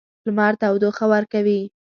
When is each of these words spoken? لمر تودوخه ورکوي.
لمر 0.27 0.53
تودوخه 0.61 1.05
ورکوي. 1.13 1.61